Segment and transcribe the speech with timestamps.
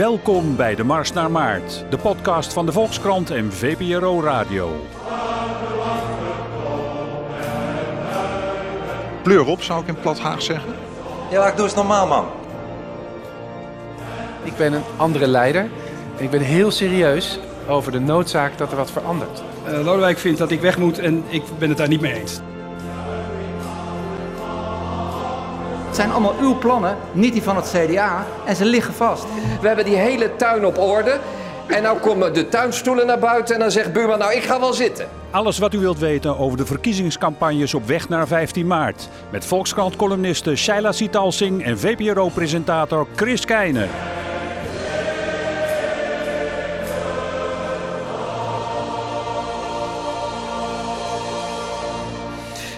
[0.00, 4.86] Welkom bij de Mars naar Maart, de podcast van de Volkskrant en VPRO Radio.
[9.22, 10.74] Pleur op, zou ik in plat Haag zeggen.
[11.30, 12.26] Ja, ik doe eens normaal, man.
[14.42, 15.68] Ik ben een andere leider
[16.16, 17.38] en ik ben heel serieus
[17.68, 19.42] over de noodzaak dat er wat verandert.
[19.68, 22.40] Uh, Lodewijk vindt dat ik weg moet en ik ben het daar niet mee eens.
[26.00, 29.24] Zijn allemaal uw plannen, niet die van het CDA, en ze liggen vast.
[29.60, 31.18] We hebben die hele tuin op orde.
[31.66, 34.72] En nou komen de tuinstoelen naar buiten en dan zegt buurman, nou ik ga wel
[34.72, 35.08] zitten.
[35.30, 39.08] Alles wat u wilt weten over de verkiezingscampagnes op weg naar 15 maart.
[39.30, 43.88] Met Volkskrant-columniste Shaila Sitalsing en VPRO-presentator Chris Keijner.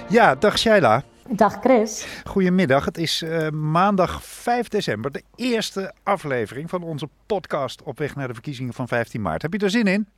[0.08, 1.02] Ja, dag Shaila.
[1.36, 2.06] Dag Chris.
[2.24, 2.84] Goedemiddag.
[2.84, 8.28] Het is uh, maandag 5 december, de eerste aflevering van onze podcast op weg naar
[8.28, 9.42] de verkiezingen van 15 maart.
[9.42, 10.08] Heb je er zin in?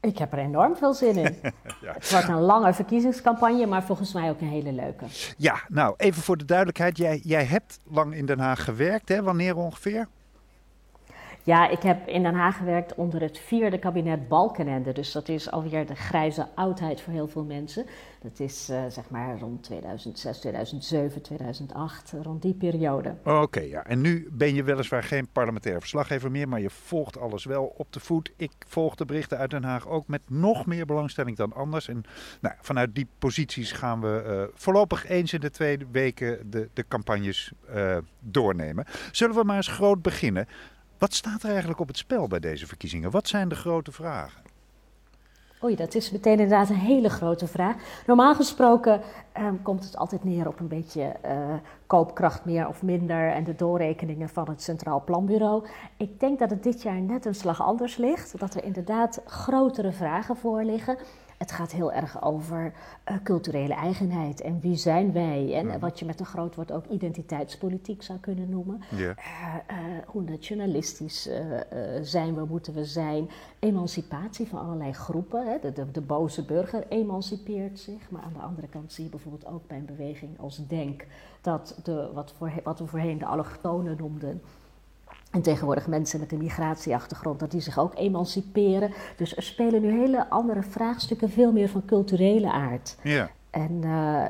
[0.00, 1.36] Ik heb er enorm veel zin in.
[1.82, 1.92] ja.
[1.92, 5.04] Het wordt een lange verkiezingscampagne, maar volgens mij ook een hele leuke.
[5.36, 6.96] Ja, nou even voor de duidelijkheid.
[6.96, 9.22] Jij, jij hebt lang in Den Haag gewerkt, hè?
[9.22, 10.08] Wanneer ongeveer?
[11.48, 14.92] Ja, ik heb in Den Haag gewerkt onder het vierde kabinet Balkenende.
[14.92, 17.86] Dus dat is alweer de grijze oudheid voor heel veel mensen.
[18.22, 23.14] Dat is uh, zeg maar rond 2006, 2007, 2008, rond die periode.
[23.24, 23.84] Oké, ja.
[23.84, 27.92] En nu ben je weliswaar geen parlementaire verslaggever meer, maar je volgt alles wel op
[27.92, 28.32] de voet.
[28.36, 31.88] Ik volg de berichten uit Den Haag ook met nog meer belangstelling dan anders.
[31.88, 32.02] En
[32.40, 36.84] nou, vanuit die posities gaan we uh, voorlopig eens in de twee weken de, de
[36.88, 38.84] campagnes uh, doornemen.
[39.12, 40.46] Zullen we maar eens groot beginnen?
[40.98, 43.10] Wat staat er eigenlijk op het spel bij deze verkiezingen?
[43.10, 44.42] Wat zijn de grote vragen?
[45.64, 47.76] Oei, dat is meteen inderdaad een hele grote vraag.
[48.06, 49.00] Normaal gesproken
[49.38, 51.54] um, komt het altijd neer op een beetje uh,
[51.86, 55.66] koopkracht meer of minder en de doorrekeningen van het Centraal Planbureau.
[55.96, 58.38] Ik denk dat het dit jaar net een slag anders ligt.
[58.38, 60.98] Dat er inderdaad grotere vragen voor liggen.
[61.38, 62.72] Het gaat heel erg over
[63.10, 65.54] uh, culturele eigenheid en wie zijn wij.
[65.54, 65.78] En Mhm.
[65.78, 68.80] wat je met een groot woord ook identiteitspolitiek zou kunnen noemen.
[68.92, 69.16] Uh, uh,
[70.06, 71.28] hoe nationalistisch
[72.02, 73.30] zijn we, moeten we zijn.
[73.58, 75.46] Emancipatie van allerlei groepen.
[75.46, 75.58] Hè.
[75.60, 78.10] De, de, de, boze burger emancipeert zich.
[78.10, 81.06] Maar aan de andere kant zie je bijvoorbeeld ook bij een beweging als Denk...
[81.40, 84.42] dat de, wat, voor, wat we voorheen de allochtonen noemden...
[85.30, 88.92] En tegenwoordig mensen met een migratieachtergrond, dat die zich ook emanciperen.
[89.16, 92.96] Dus er spelen nu hele andere vraagstukken, veel meer van culturele aard.
[93.02, 93.30] Ja.
[93.50, 93.82] En uh,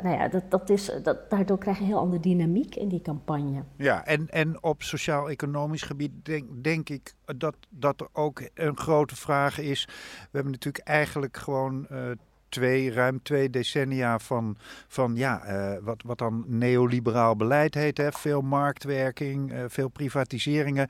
[0.02, 3.02] nou ja, dat, dat is, dat, daardoor krijg je een heel andere dynamiek in die
[3.02, 3.62] campagne.
[3.76, 9.16] Ja, en, en op sociaal-economisch gebied denk, denk ik dat, dat er ook een grote
[9.16, 9.84] vraag is.
[10.20, 12.10] We hebben natuurlijk eigenlijk gewoon uh,
[12.48, 14.56] twee, ruim twee decennia van,
[14.88, 17.96] van ja, uh, wat, wat dan neoliberaal beleid heet.
[17.96, 18.12] Hè?
[18.12, 20.88] Veel marktwerking, uh, veel privatiseringen.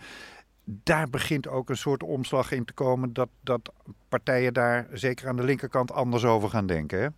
[0.65, 3.73] Daar begint ook een soort omslag in te komen dat, dat
[4.09, 7.01] partijen daar zeker aan de linkerkant anders over gaan denken.
[7.01, 7.09] Hè?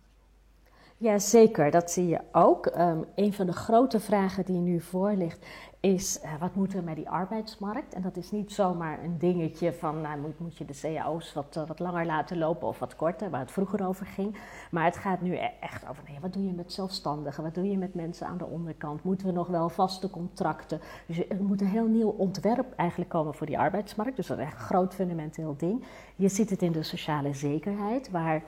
[1.01, 1.71] Ja, zeker.
[1.71, 2.65] Dat zie je ook.
[2.65, 5.45] Um, een van de grote vragen die nu voor ligt
[5.79, 7.93] is uh, wat moeten we met die arbeidsmarkt?
[7.93, 11.55] En dat is niet zomaar een dingetje van nou, moet, moet je de cao's wat,
[11.57, 14.37] uh, wat langer laten lopen of wat korter, waar het vroeger over ging.
[14.71, 17.43] Maar het gaat nu echt over nee, wat doe je met zelfstandigen?
[17.43, 19.03] Wat doe je met mensen aan de onderkant?
[19.03, 20.81] Moeten we nog wel vaste contracten?
[21.05, 24.15] Dus er moet een heel nieuw ontwerp eigenlijk komen voor die arbeidsmarkt.
[24.15, 25.85] Dus dat is echt een groot fundamenteel ding.
[26.15, 28.43] Je ziet het in de sociale zekerheid, waar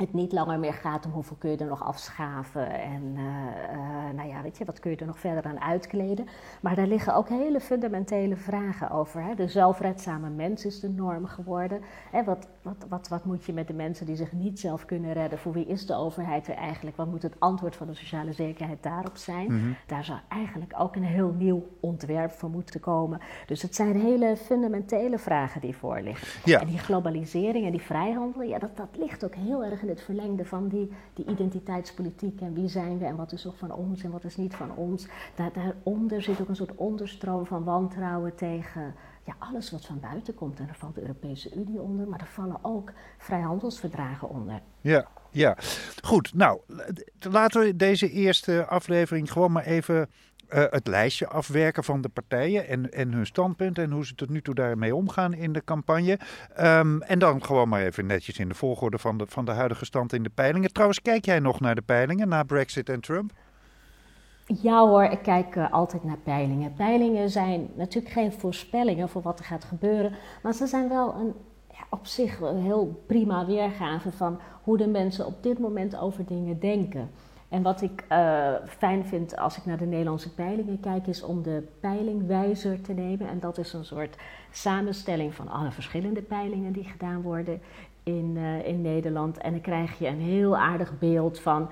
[0.00, 4.14] het niet langer meer gaat om hoeveel kun je er nog afschaven en uh, uh,
[4.16, 6.26] nou ja, weet je, wat kun je er nog verder aan uitkleden.
[6.60, 9.22] Maar daar liggen ook hele fundamentele vragen over.
[9.22, 9.34] Hè.
[9.34, 11.80] De zelfredzame mens is de norm geworden.
[12.10, 15.12] Hè, wat, wat, wat, wat moet je met de mensen die zich niet zelf kunnen
[15.12, 15.38] redden?
[15.38, 16.96] Voor wie is de overheid er eigenlijk?
[16.96, 19.46] Wat moet het antwoord van de sociale zekerheid daarop zijn?
[19.46, 19.72] Mhm.
[19.86, 23.20] Daar zou eigenlijk ook een heel nieuw ontwerp voor moeten komen.
[23.46, 26.28] Dus het zijn hele fundamentele vragen die voor liggen.
[26.44, 26.60] Ja.
[26.60, 30.02] En die globalisering en die vrijhandel, ja, dat, dat ligt ook heel erg in het
[30.02, 34.02] verlengde van die, die identiteitspolitiek en wie zijn we en wat is nog van ons
[34.02, 35.06] en wat is niet van ons.
[35.34, 40.34] Daar, daaronder zit ook een soort onderstroom van wantrouwen tegen ja, alles wat van buiten
[40.34, 40.58] komt.
[40.58, 44.60] En daar valt de Europese Unie onder, maar er vallen ook vrijhandelsverdragen onder.
[44.80, 45.56] Ja, ja.
[46.02, 46.60] Goed, nou,
[47.30, 50.10] laten we deze eerste aflevering gewoon maar even
[50.54, 54.28] uh, het lijstje afwerken van de partijen en, en hun standpunten en hoe ze tot
[54.28, 56.18] nu toe daarmee omgaan in de campagne.
[56.60, 59.84] Um, en dan gewoon maar even netjes in de volgorde van de, van de huidige
[59.84, 60.72] stand in de peilingen.
[60.72, 63.32] Trouwens, kijk jij nog naar de peilingen na Brexit en Trump?
[64.62, 66.74] Ja hoor, ik kijk uh, altijd naar peilingen.
[66.74, 70.12] Peilingen zijn natuurlijk geen voorspellingen voor wat er gaat gebeuren,
[70.42, 71.34] maar ze zijn wel een,
[71.70, 76.26] ja, op zich een heel prima weergave van hoe de mensen op dit moment over
[76.26, 77.10] dingen denken.
[77.50, 81.42] En wat ik uh, fijn vind als ik naar de Nederlandse peilingen kijk, is om
[81.42, 83.28] de peilingwijzer te nemen.
[83.28, 84.16] En dat is een soort
[84.50, 87.60] samenstelling van alle verschillende peilingen die gedaan worden
[88.02, 89.38] in, uh, in Nederland.
[89.38, 91.68] En dan krijg je een heel aardig beeld van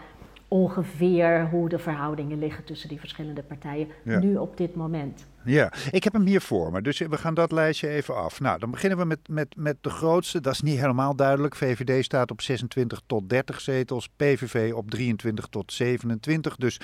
[0.49, 5.27] ongeveer hoe de verhoudingen liggen tussen die verschillende partijen nu op dit moment.
[5.45, 8.41] Ja, ik heb hem hier voor me, dus we gaan dat lijstje even af.
[8.41, 10.41] Nou, dan beginnen we met, met, met de grootste.
[10.41, 11.56] Dat is niet helemaal duidelijk.
[11.56, 16.56] VVD staat op 26 tot 30 zetels, PVV op 23 tot 27.
[16.56, 16.81] Dus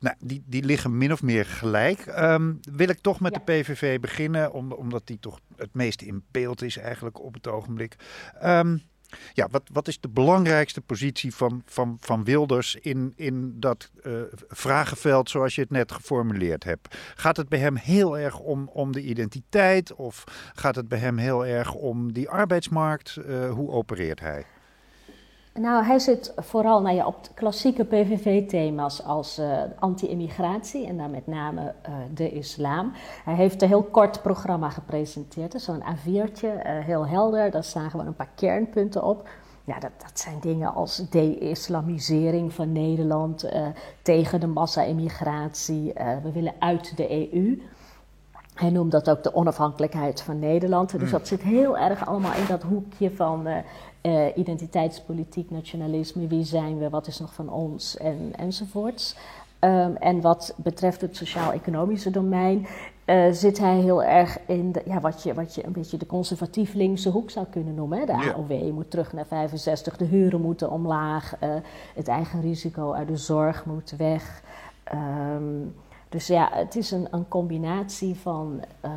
[0.00, 2.06] nou, die, die liggen min of meer gelijk.
[2.18, 6.62] Um, wil ik toch met de PVV beginnen, omdat die toch het meest in beeld
[6.62, 7.96] is eigenlijk op het ogenblik.
[8.44, 8.82] Um,
[9.32, 14.12] ja, wat, wat is de belangrijkste positie van, van, van Wilders in, in dat uh,
[14.48, 16.96] vragenveld zoals je het net geformuleerd hebt?
[17.14, 20.24] Gaat het bij hem heel erg om, om de identiteit of
[20.54, 23.16] gaat het bij hem heel erg om die arbeidsmarkt?
[23.26, 24.44] Uh, hoe opereert hij?
[25.60, 31.26] Nou, hij zit vooral nou ja, op klassieke PVV-thema's als uh, anti-immigratie en dan met
[31.26, 32.92] name uh, de islam.
[33.24, 37.50] Hij heeft een heel kort programma gepresenteerd, zo'n A4'tje, uh, heel helder.
[37.50, 39.28] Daar zagen we een paar kernpunten op.
[39.64, 43.48] Ja, dat, dat zijn dingen als de-islamisering van Nederland,
[44.02, 45.92] tegen de massa-immigratie.
[46.22, 47.62] we willen uit de EU.
[48.54, 50.90] Hij noemt dat ook de onafhankelijkheid van Nederland.
[50.90, 51.10] Dus mm.
[51.10, 53.56] dat zit heel erg allemaal in dat hoekje van uh,
[54.34, 59.16] identiteitspolitiek, nationalisme, wie zijn we, wat is nog van ons en, enzovoorts.
[59.60, 62.66] Um, en wat betreft het sociaal-economische domein
[63.06, 66.06] uh, zit hij heel erg in de, ja, wat, je, wat je een beetje de
[66.06, 67.98] conservatief linkse hoek zou kunnen noemen.
[67.98, 68.04] Hè?
[68.04, 68.32] De ja.
[68.32, 71.54] AOW moet terug naar 65, de huren moeten omlaag, uh,
[71.94, 74.42] het eigen risico uit de zorg moet weg.
[74.94, 75.74] Um,
[76.08, 78.90] dus ja, het is een, een combinatie van uh,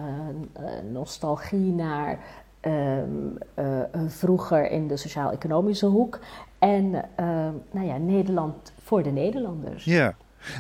[0.92, 2.20] nostalgie naar
[2.62, 6.20] um, uh, vroeger in de sociaal-economische hoek.
[6.60, 7.02] En uh,
[7.72, 9.84] nou ja, Nederland voor de Nederlanders.
[9.84, 10.16] Ja,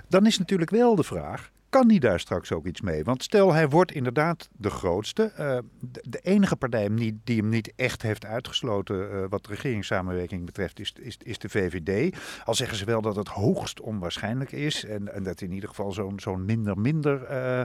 [0.07, 3.03] dan is natuurlijk wel de vraag kan hij daar straks ook iets mee?
[3.03, 5.31] Want stel, hij wordt inderdaad de grootste.
[5.39, 6.89] Uh, de, de, enige partij
[7.23, 12.17] die hem niet echt heeft uitgesloten uh, wat regeringssamenwerking betreft is, is, is, de VVD.
[12.45, 14.85] Al zeggen ze wel dat het hoogst onwaarschijnlijk is.
[14.85, 17.61] En, en dat in ieder geval zo'n zo'n minder-minder uh,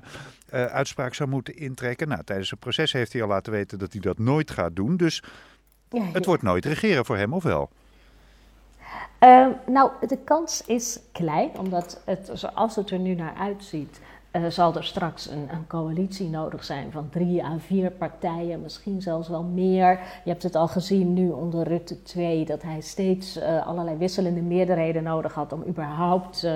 [0.64, 2.08] uitspraak zou moeten intrekken.
[2.08, 4.96] Nou, tijdens het proces heeft hij al laten weten dat hij dat nooit gaat doen.
[4.96, 5.22] Dus
[5.88, 7.70] ja, het wordt nooit regeren voor hem, of wel?
[9.20, 14.00] Uh, nou, de kans is klein, omdat het, zoals het er nu naar uitziet,
[14.32, 19.02] uh, zal er straks een, een, coalitie nodig zijn van drie à vier partijen, misschien
[19.02, 19.90] zelfs wel meer.
[20.24, 24.42] Je hebt het al gezien nu onder Rutte 2, dat hij steeds uh, allerlei wisselende
[24.42, 26.46] meerderheden nodig had om überhaupt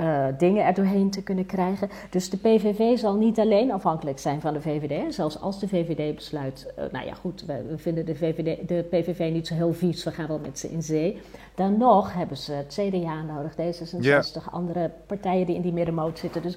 [0.00, 1.88] uh, dingen er doorheen te kunnen krijgen.
[2.10, 5.14] Dus de PVV zal niet alleen afhankelijk zijn van de VVD.
[5.14, 8.86] Zelfs als de VVD besluit, uh, nou ja goed, we, we, vinden de, VVD, de
[8.90, 11.20] PVV niet zo heel vies, we gaan wel met ze in zee.
[11.54, 14.22] Dan nog hebben ze het CDA nodig, D66, ja.
[14.50, 16.42] andere partijen die in die middenmoot zitten.
[16.42, 16.56] Dus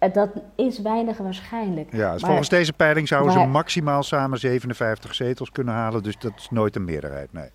[0.00, 1.92] uh, dat is weinig waarschijnlijk.
[1.92, 6.02] Ja, dus maar, volgens deze peiling zouden maar, ze maximaal samen 57 zetels kunnen halen,
[6.02, 7.50] dus dat is nooit een meerderheid, nee.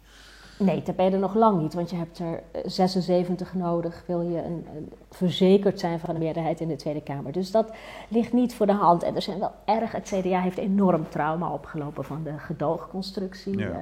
[0.60, 4.22] Nee, daar ben je er nog lang niet, want je hebt er 76 nodig, wil
[4.22, 7.32] je een, een verzekerd zijn van de meerderheid in de Tweede Kamer.
[7.32, 7.72] Dus dat
[8.08, 9.04] ligt niet voor de hand.
[9.04, 13.70] En er zijn wel erg, het CDA heeft enorm trauma opgelopen van de gedoogconstructie ja.
[13.70, 13.76] uh,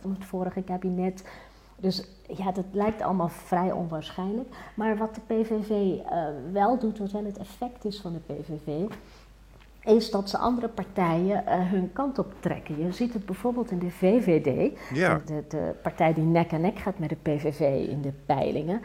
[0.00, 1.24] van het vorige kabinet.
[1.76, 4.48] Dus ja, dat lijkt allemaal vrij onwaarschijnlijk.
[4.74, 8.94] Maar wat de PVV uh, wel doet, wat wel het effect is van de PVV,
[9.84, 12.86] is dat ze andere partijen uh, hun kant op trekken.
[12.86, 15.20] Je ziet het bijvoorbeeld in de VVD, ja.
[15.26, 18.80] de, de, partij die nek aan nek gaat met de PVV in de peilingen,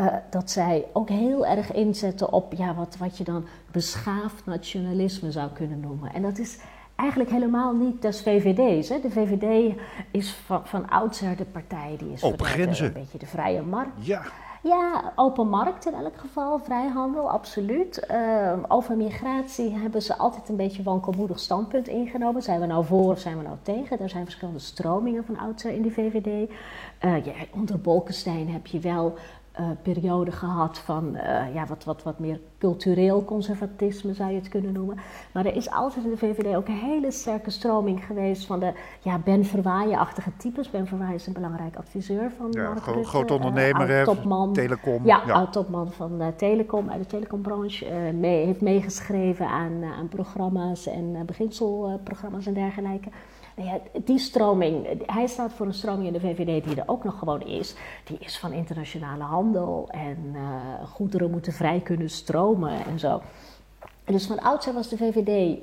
[0.00, 5.32] uh, dat zij ook heel erg inzetten op ja, wat, wat je dan beschaafd nationalisme
[5.32, 6.12] zou kunnen noemen.
[6.12, 6.58] En dat is
[6.96, 8.88] eigenlijk helemaal niet des VVD's.
[8.88, 9.00] Hè.
[9.00, 9.76] De VVD
[10.10, 12.86] is van, van oudsher de partij die is op grenzen.
[12.86, 14.06] een beetje de vrije markt.
[14.06, 14.22] Ja.
[14.64, 18.06] Ja, open markt in elk geval, vrijhandel, absoluut.
[18.10, 22.42] Uh, over migratie hebben ze altijd een beetje wankelmoedig standpunt ingenomen.
[22.42, 23.98] Zijn we nou voor of zijn we nou tegen?
[23.98, 26.50] Er zijn verschillende stromingen van oudsher in de VVD.
[27.00, 29.14] Ja, onder Bolkestein heb je wel
[29.60, 34.48] uh, periode gehad van uh, ja, wat, wat, wat meer cultureel conservatisme, zou je het
[34.48, 34.98] kunnen noemen.
[35.32, 38.72] Maar er is altijd in de VVD ook een hele sterke stroming geweest van de
[39.02, 40.70] ja, Ben Verwaaien-achtige types.
[40.70, 45.06] Ben Verwaaien is een belangrijk adviseur van ja, Mark Rutte, groot ondernemer, uh, topman, telecom.
[45.06, 45.32] Ja, ja.
[45.32, 48.12] oud-topman van Telecom, uit de telecombranche.
[48.12, 53.08] mee, heeft meegeschreven aan, aan programma's en beginselprogramma's en dergelijke.
[53.56, 57.04] Nou ja, die stroming, hij staat voor een stroming in de VVD die er ook
[57.04, 57.74] nog gewoon is.
[58.04, 63.20] Die is van internationale handel en uh, goederen moeten vrij kunnen stromen en zo.
[64.04, 65.58] Dus van oudsher was de VVD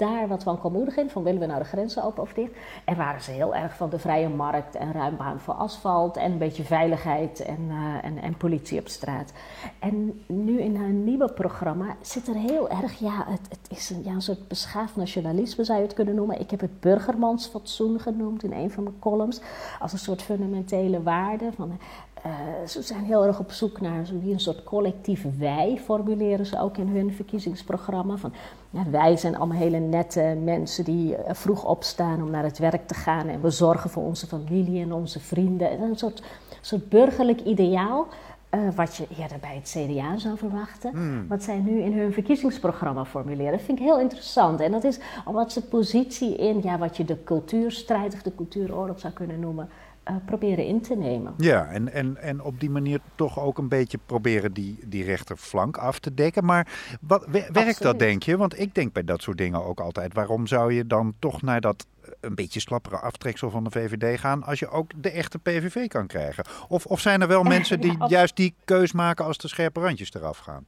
[0.00, 1.10] daar wat van kon moedigen.
[1.10, 2.52] Van willen we nou de grenzen open of dicht?
[2.84, 6.32] En waren ze heel erg van de vrije markt en ruim baan voor asfalt en
[6.32, 9.32] een beetje veiligheid en, uh, en, en, politie op straat.
[9.78, 14.02] En nu in haar nieuwe programma zit er heel erg, ja, het, het is een,
[14.04, 16.40] ja, een soort beschaafd nationalisme zou je het kunnen noemen.
[16.40, 19.40] Ik heb het burgermansfatsoen genoemd in een van mijn columns.
[19.80, 21.50] Als een soort fundamentele waarde.
[21.56, 21.78] Van,
[22.26, 22.32] uh,
[22.66, 26.88] ze zijn heel erg op zoek naar een soort collectief wij, formuleren ze ook in
[26.88, 28.16] hun verkiezingsprogramma.
[28.16, 28.32] Van,
[28.70, 32.86] ja, wij zijn allemaal hele nette mensen die eh, vroeg opstaan om naar het werk
[32.86, 35.82] te gaan en we zorgen voor onze familie en onze vrienden.
[35.82, 36.22] Een soort,
[36.60, 38.06] soort burgerlijk ideaal.
[38.54, 40.90] Uh, wat je eerder bij het CDA zou verwachten.
[40.90, 41.28] Hmm.
[41.28, 43.52] Wat zij nu in hun verkiezingsprogramma formuleren.
[43.52, 44.60] Dat vind ik heel interessant.
[44.60, 48.98] En dat is omdat ze positie in ja, wat je de cultuurstrijd of de cultuuroorlog
[48.98, 49.68] zou kunnen noemen.
[50.10, 51.34] Uh, proberen in te nemen.
[51.36, 55.76] Ja, en, en, en op die manier toch ook een beetje proberen die, die rechterflank
[55.76, 56.44] af te dekken.
[56.44, 56.66] Maar
[57.00, 58.36] wat, werkt dat, denk je?
[58.36, 61.60] Want ik denk bij dat soort dingen ook altijd: waarom zou je dan toch naar
[61.60, 61.86] dat
[62.20, 66.06] een beetje slappere aftreksel van de VVD gaan als je ook de echte PVV kan
[66.06, 66.44] krijgen?
[66.68, 70.14] Of, of zijn er wel mensen die juist die keus maken als de scherpe randjes
[70.14, 70.64] eraf gaan?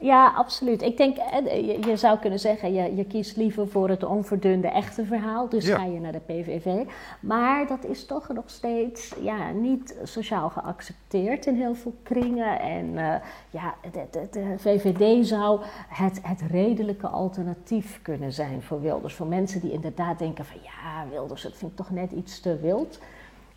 [0.00, 0.82] Ja, absoluut.
[0.82, 5.04] Ik denk, eh, je zou kunnen zeggen, je, je kiest liever voor het onverdunde echte
[5.04, 6.84] verhaal, dus ga je naar de PVV.
[7.20, 12.60] Maar dat is toch nog steeds ja, niet sociaal geaccepteerd in heel veel kringen.
[12.60, 13.14] En uh,
[13.50, 19.14] ja, de, de, de, VVD zou het, het redelijke alternatief kunnen zijn voor Wilders.
[19.14, 22.56] Voor mensen die inderdaad denken van ja, Wilders, dat vind ik toch net iets te
[22.56, 22.98] wild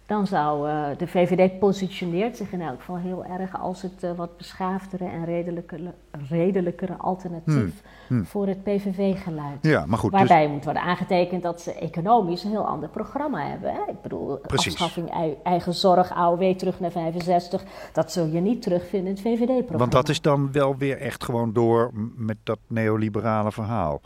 [0.05, 4.12] dan zou uh, de VVD positioneert zich in elk geval heel erg als het uh,
[4.15, 5.93] wat beschaafdere en redelijkere,
[6.29, 7.74] redelijkere alternatief hmm,
[8.07, 8.25] hmm.
[8.25, 9.57] voor het PVV-geluid.
[9.62, 10.51] Ja, maar goed, Waarbij dus...
[10.51, 13.74] moet worden aangetekend dat ze economisch een heel ander programma hebben.
[13.74, 13.91] Hè?
[13.91, 14.72] Ik bedoel, Precies.
[14.72, 19.77] afschaffing eigen zorg, AOW terug naar 65, dat zul je niet terugvinden in het VVD-programma.
[19.77, 24.01] Want dat is dan wel weer echt gewoon door met dat neoliberale verhaal.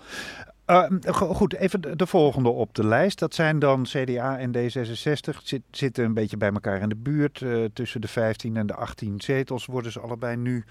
[0.68, 3.20] Uh, goed, even de, volgende op de lijst.
[3.20, 5.38] Dat zijn dan CDA en D66.
[5.44, 7.42] Zit, zitten een beetje bij elkaar in de buurt.
[7.42, 10.66] Uh, tussen de 15 en de 18 zetels worden ze allebei nu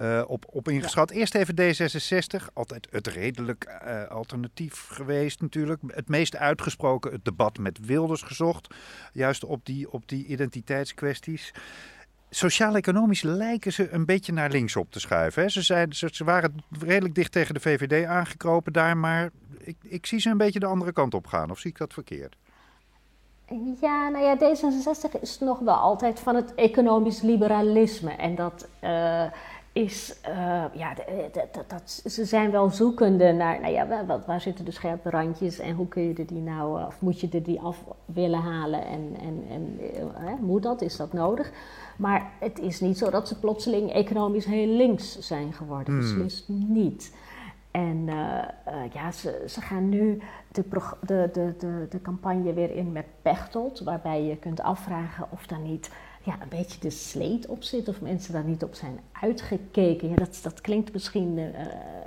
[0.00, 1.10] uh, op, op ingeschat.
[1.10, 1.16] Ja.
[1.16, 2.52] Eerst even D66.
[2.52, 3.66] Altijd het redelijk
[4.08, 5.80] alternatief geweest natuurlijk.
[5.86, 8.74] Het meest uitgesproken het debat met Wilders gezocht.
[9.12, 11.52] Juist op die, op die identiteitskwesties
[12.30, 15.42] sociaal-economisch lijken ze een beetje naar links op te schuiven.
[15.42, 15.48] Hè.
[15.48, 20.20] Ze, zijn, ze, waren redelijk dicht tegen de VVD aangekropen daar, maar ik, ik zie
[20.20, 21.50] ze een beetje de andere kant op gaan.
[21.50, 22.36] Of zie ik dat verkeerd?
[23.80, 28.10] Ja, nou ja, D66 is nog wel altijd van het economisch liberalisme.
[28.10, 29.24] En dat uh,
[29.72, 30.94] is, uh, ja,
[31.66, 35.74] dat, ze zijn wel zoekende naar, nou ja, wat, waar zitten de scherpe randjes en
[35.74, 39.16] hoe kun je er die nou, of moet je er die af willen halen en,
[39.20, 39.78] en, en
[40.24, 41.52] uh, moet dat, is dat nodig?
[41.96, 45.94] Maar het is niet zo dat ze plotseling economisch heel links zijn geworden.
[45.94, 46.02] Hmm.
[46.02, 47.14] Beslist niet.
[47.70, 50.20] En uh, uh, ja, ze, ze gaan nu
[50.52, 50.64] de,
[51.06, 55.58] de, de, de, de campagne weer in met Pechtold, waarbij je kunt afvragen of daar
[55.58, 55.90] niet
[56.28, 60.08] ja, een beetje de sleet op zit of mensen daar niet op zijn uitgekeken.
[60.08, 61.48] Ja, dat, dat klinkt misschien uh,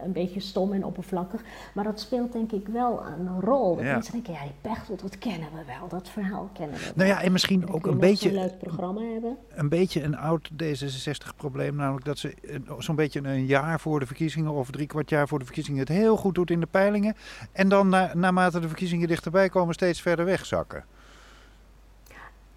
[0.04, 1.42] een beetje stom en oppervlakkig,
[1.74, 3.76] maar dat speelt denk ik wel een rol.
[3.76, 7.10] Dat mensen denken, ja, die Pechtold, dat kennen we wel, dat verhaal kennen we Nou
[7.10, 8.30] ja, en misschien ook een beetje...
[8.30, 9.38] een leuk programma hebben.
[9.56, 12.34] Een beetje een oud D66-probleem, namelijk dat ze
[12.78, 15.90] zo'n beetje een jaar voor de verkiezingen of drie kwart jaar voor de verkiezingen het
[15.90, 17.16] heel goed doet in de peilingen
[17.52, 20.84] en dan na, naarmate de verkiezingen dichterbij komen steeds verder wegzakken.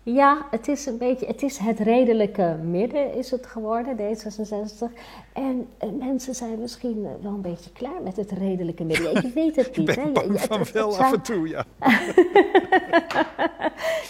[0.04, 4.92] Ja, het is een beetje, het is het redelijke midden is het geworden, D66.
[5.32, 9.12] En eh, mensen zijn misschien wel een beetje klaar met het redelijke midden.
[9.12, 9.88] Je weet het niet.
[9.88, 11.64] Ik ben van het, wel af en toe, ja.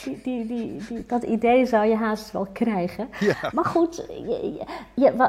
[0.04, 3.08] die, die, die, dat idee zou je haast wel krijgen.
[3.52, 4.06] Maar goed,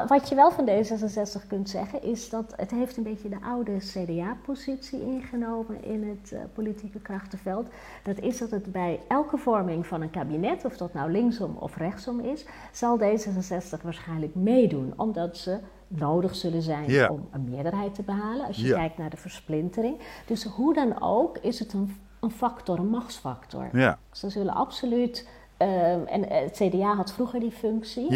[0.08, 3.76] wat je wel van D66 kunt zeggen is dat het heeft een beetje de oude
[3.76, 7.68] CDA-positie ingenomen in het uh, politieke krachtenveld.
[8.02, 11.76] Dat is dat het bij elke vorming van een kabinet, of dat nou linksom of
[11.76, 15.58] rechtsom is, zal D66 waarschijnlijk meedoen, omdat ze
[15.88, 18.46] nodig zullen zijn om een meerderheid te behalen.
[18.46, 19.98] Als je kijkt naar de versplintering.
[20.26, 23.68] Dus hoe dan ook is het een, een factor, een machtsfactor.
[23.72, 23.98] Ja.
[24.10, 25.28] Ze zullen absoluut.
[25.58, 28.14] Uh, en het CDA had vroeger die functie.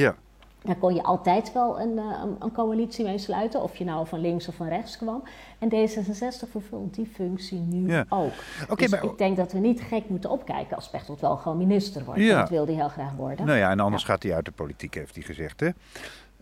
[0.64, 4.21] Daar kon je altijd wel een, een, een, coalitie mee sluiten, of je nou van
[4.21, 5.23] links of van rechts kwam.
[5.59, 8.05] En D66 vervult die functie nu ja.
[8.09, 8.33] ook.
[8.62, 9.05] Okay, dus maar...
[9.05, 12.21] ik denk dat we niet gek moeten opkijken als Pechtold wel gewoon minister wordt.
[12.21, 12.40] Ja.
[12.40, 13.47] Dat wil hij heel graag worden.
[13.47, 15.69] Nou ja, en anders gaat hij uit de politiek, heeft hij gezegd, hè?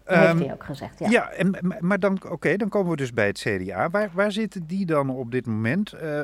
[0.08, 1.08] Dat heeft hij ook gezegd, ja.
[1.08, 3.90] Ja, en, maar dan, oké, okay, dan komen we dus bij het CDA.
[3.90, 5.94] Waar, waar zitten die dan op dit moment?
[6.02, 6.20] Uh,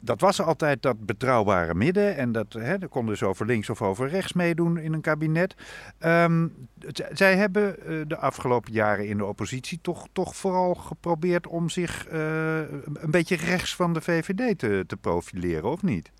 [0.00, 2.16] dat was altijd dat betrouwbare midden.
[2.16, 5.54] En dat hè, er kon dus over links of over rechts meedoen in een kabinet.
[5.98, 6.48] Ehm,
[7.12, 12.06] zij hebben eh, de afgelopen jaren in de oppositie toch, toch vooral geprobeerd om zich
[12.06, 12.58] eh,
[12.94, 16.10] een beetje rechts van de VVD te, te profileren, of niet?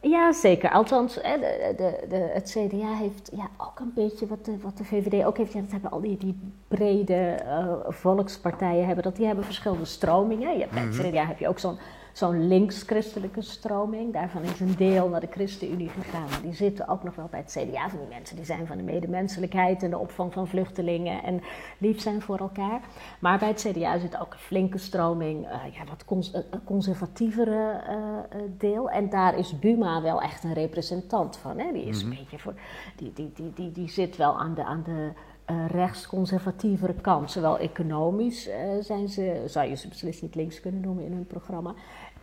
[0.00, 0.70] Ja, zeker.
[0.70, 4.84] Althans, de, de, de, het CDA heeft ja, ook een beetje wat de, wat de
[4.84, 5.52] VVD ook heeft.
[5.52, 6.38] Ja, dat hebben al die, die
[6.68, 9.04] brede eh, volkspartijen hebben.
[9.04, 10.52] Dat, die hebben verschillende stromingen.
[10.52, 11.78] Je hebt, Bij het CDA heb je ook zo'n
[12.18, 14.12] zo'n links-christelijke stroming.
[14.12, 16.28] Daarvan is een deel naar de ChristenUnie gegaan.
[16.30, 17.88] Maar die zitten ook nog wel bij het CDA.
[17.88, 21.40] Van die mensen die zijn van de medemenselijkheid en de opvang van vluchtelingen en
[21.78, 22.80] lief zijn voor elkaar.
[23.18, 26.32] Maar bij het CDA zit ook een flinke stroming, eh, ja, wat cons-
[26.64, 28.90] conservatievere eh, eh, deel.
[28.90, 31.58] En daar is Buma wel echt een representant van.
[31.58, 31.72] Hè?
[31.72, 32.54] Die, is een beetje voor,
[32.96, 34.64] die, die, die, die, die zit wel aan de.
[34.64, 35.10] Aan de
[35.44, 37.30] eh, rechtsconservatievere kant.
[37.30, 38.48] Zowel economisch
[38.80, 41.74] zijn ze, zou je ze beslist niet links kunnen noemen in hun programma.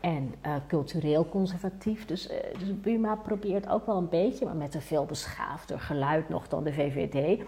[0.05, 2.05] En eh, cultureel conservatief.
[2.05, 6.29] Dus, eh, dus Buma probeert ook wel een beetje, maar met een veel beschaafder geluid
[6.29, 7.43] nog dan de VVD.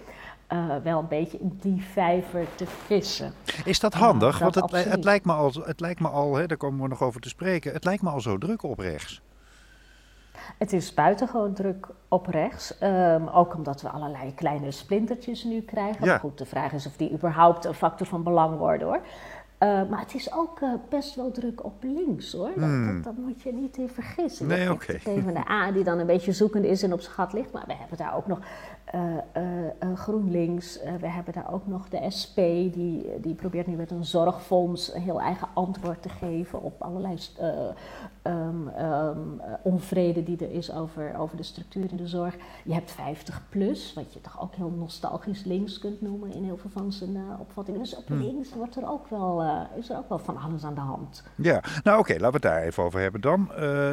[0.47, 3.33] eh, wel een beetje in die vijver te vissen.
[3.65, 4.39] Is dat handig?
[4.39, 6.87] dat Want het, het lijkt me al, het lijkt me al hè, daar komen we
[6.87, 9.21] nog over te spreken, het lijkt me al zo druk op rechts.
[10.57, 12.77] Het is buitengewoon druk op rechts.
[12.77, 16.05] ehm, ook omdat we allerlei kleine splintertjes nu krijgen.
[16.05, 16.11] Ja.
[16.11, 19.01] Maar goed, de vraag is of die überhaupt een factor van belang worden hoor.
[19.57, 22.51] Eh, maar het is ook eh, best wel druk op links hoor.
[22.55, 24.45] Dat, dat, dat moet je niet in vergissen.
[24.45, 24.55] Hmm.
[24.55, 24.93] Nee, oké.
[24.93, 27.51] De PvdA die dan een beetje zoekend is en op zijn gat ligt.
[27.51, 28.39] Maar we hebben daar ook nog
[29.95, 30.79] GroenLinks.
[30.79, 32.35] eh, we hebben daar ook nog de SP.
[32.73, 37.17] Die, die probeert nu met een zorgfonds een heel eigen antwoord te geven op allerlei
[37.39, 37.47] eh,
[38.21, 42.35] ehm, ehm, eh, onvrede die er is over, over de structuur in de zorg.
[42.63, 46.57] Je hebt 50 plus, wat je toch ook heel nostalgisch links kunt noemen in heel
[46.57, 47.79] veel van zijn eh, opvattingen.
[47.79, 50.75] Dus op links wordt er ook wel, eh, is er ook wel van alles aan
[50.75, 51.23] de hand.
[51.35, 53.51] Ja, nou oké, laten we het daar even over hebben dan.
[53.53, 53.91] Eh,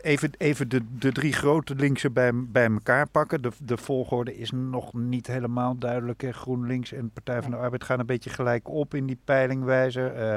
[0.00, 3.42] even even de, de drie grote linkse bij, bij elkaar pakken.
[3.42, 6.20] De, de volgorde is nog niet helemaal duidelijk.
[6.20, 6.32] Hè.
[6.32, 10.14] GroenLinks en Partij van de Arbeid gaan een beetje gelijk op in die peilingwijzer.
[10.14, 10.36] Eh,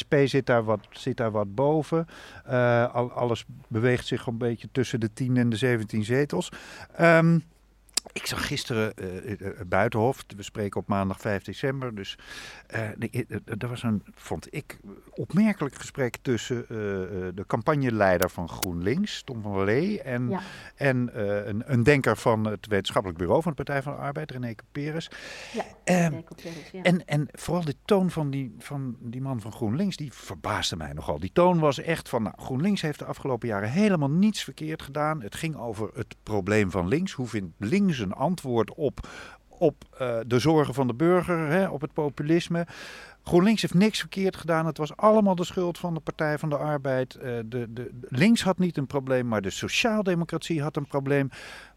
[0.00, 2.06] SP zit daar wat, zit daar wat boven.
[2.44, 6.52] Eh, al, alles beweegt zich een beetje tussen de 10 en de 17 zetels.
[6.96, 7.38] Ehm,
[8.12, 12.18] ik zag gisteren eh, Buitenhof, we spreken op maandag 5 december, dus
[13.58, 14.78] er was een, vond ik,
[15.10, 16.64] opmerkelijk gesprek tussen
[17.34, 20.40] de campagneleider van GroenLinks, Tom van der Lee, en, Ja.
[20.74, 21.10] en
[21.48, 25.10] een, een denker van het wetenschappelijk bureau van de Partij van de Arbeid, René Peres.
[25.52, 26.12] Ja, Ehm,
[26.72, 26.82] ja.
[26.82, 30.92] En, en vooral de toon van die, van die man van GroenLinks, die verbaasde mij
[30.92, 31.18] nogal.
[31.18, 35.22] Die toon was echt van, nou, GroenLinks heeft de afgelopen jaren helemaal niets verkeerd gedaan.
[35.22, 37.12] Het ging over het probleem van links.
[37.12, 39.08] Hoe vindt links een antwoord op,
[39.48, 42.66] op eh, de zorgen van de burger, hè, op het populisme?
[43.22, 44.66] GroenLinks heeft niks verkeerd gedaan.
[44.66, 47.14] Het was allemaal de schuld van de Partij van de Arbeid.
[47.14, 51.30] Eh, de, de, links had niet een probleem, maar de sociaaldemocratie had een probleem.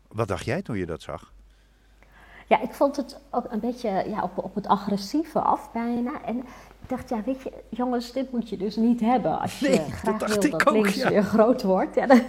[0.08, 1.32] Wat dacht jij toen je dat zag?
[2.48, 6.22] Ja, ik vond het ook een beetje ja, op, op het agressieve af bijna.
[6.24, 6.44] En
[6.90, 9.40] dacht, ja, weet je, jongens, dit moet je dus niet hebben.
[9.40, 11.10] Als je Nee, dat graag dacht wil dat ook, links ja.
[11.10, 12.22] weer groot wordt, ja, dan,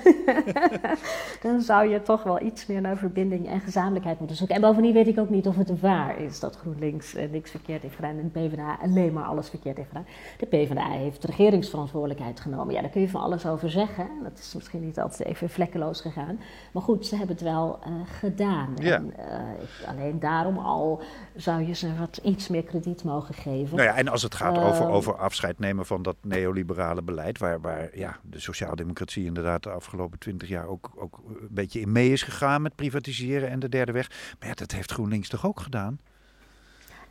[1.43, 4.57] dan zou je toch wel iets meer naar verbinding en gezamenlijkheid moeten zoeken.
[4.57, 7.83] En bovendien weet ik ook niet of het waar is dat GroenLinks eh, niks verkeerd
[7.83, 10.07] heeft gedaan en de PvdA alleen maar alles verkeerd heeft gedaan.
[10.39, 12.75] De PvdA heeft regeringsverantwoordelijkheid genomen.
[12.75, 14.09] Ja, daar kun je van alles over zeggen.
[14.23, 16.39] Dat is misschien niet altijd even vlekkeloos gegaan.
[16.73, 18.69] Maar goed, ze hebben het wel eh, gedaan.
[18.81, 18.95] Ja.
[18.95, 21.03] En, eh, alleen daarom al
[21.37, 23.77] zou je ze wat iets meer krediet mogen geven.
[23.77, 24.93] Nou ja, en als het gaat over, Ehm.
[24.93, 30.19] over afscheid nemen van dat neoliberale beleid, waar, waar ja, de sociaaldemocratie inderdaad de afgelopen
[30.19, 33.93] twintig jaar ook, ook een beetje in mee is gegaan met privatiseren en de derde
[33.93, 34.11] weg.
[34.39, 35.99] Maar ja, dat heeft GroenLinks toch ook gedaan?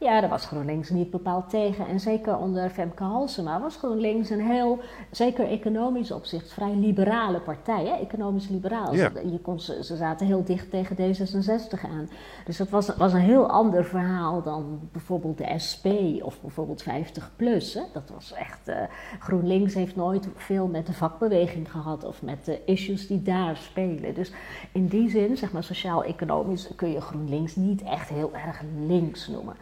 [0.03, 1.87] Ja, daar was GroenLinks niet bepaald tegen.
[1.87, 4.79] En zeker onder Femke Halsema was GroenLinks een heel,
[5.11, 7.85] zeker economisch opzicht, vrij liberale partij.
[7.85, 7.93] Hè?
[7.93, 8.95] Economisch liberaal.
[8.95, 9.11] Ja.
[9.31, 12.09] Je kon, ze, ze zaten heel dicht tegen D66 aan.
[12.45, 15.85] Dus dat was, was een heel ander verhaal dan bijvoorbeeld de SP
[16.21, 17.73] of bijvoorbeeld 50PLUS.
[17.73, 17.81] Hè?
[17.93, 18.77] Dat was echt, eh,
[19.19, 24.13] GroenLinks heeft nooit veel met de vakbeweging gehad of met de issues die daar spelen.
[24.13, 24.31] Dus
[24.71, 29.55] in die zin, zeg maar sociaal-economisch, kun je GroenLinks niet echt heel erg links noemen.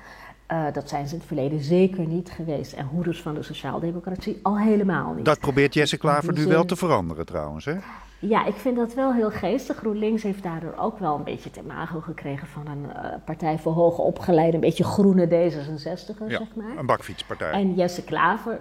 [0.52, 2.74] Eh, dat zijn ze in het verleden zeker niet geweest.
[2.74, 5.26] En hoeders van de sociaaldemocratie al helemaal niet.
[5.26, 7.66] Dat probeert Jesse Klaver nu wel te veranderen trouwens.
[7.66, 7.74] Hè?
[8.20, 9.78] Ja, ik vind dat wel heel geestig.
[9.78, 13.72] GroenLinks heeft daardoor ook wel een beetje te imago gekregen van een eh, partij voor
[13.74, 16.78] hoge opgeleide, een beetje groene D66'er, Ja, zeg maar.
[16.78, 17.52] een bakfietspartij.
[17.52, 18.60] En Jesse Klaver,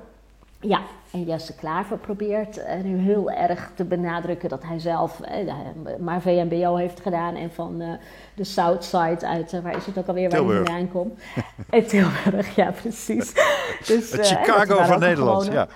[0.63, 5.53] Ja, en Jesse Klaver probeert uh, nu heel erg te benadrukken dat hij zelf uh,
[5.99, 7.93] maar VMBO heeft gedaan en van uh,
[8.35, 11.21] de Southside uit, waar is het ook alweer waar hij vandaan komt?
[11.71, 13.33] In Tilburg, ja precies.
[13.87, 15.69] Dus, het Chicago van Nederland, ja.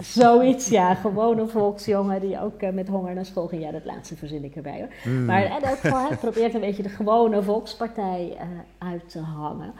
[0.00, 0.94] Zoiets, ja.
[0.94, 3.62] Gewoon een volksjongen die ook met honger naar school ging.
[3.62, 5.12] Ja, dat laatste verzin ik erbij hoor.
[5.12, 5.24] Mm.
[5.24, 8.36] Maar in elk geval, hij probeert een beetje de gewone volkspartij
[8.78, 9.74] uit te hangen.